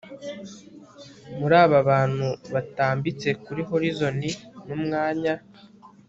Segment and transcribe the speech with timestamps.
[1.37, 4.17] muri aba bantu batambitse kuri horizon
[4.67, 5.33] n'umwanya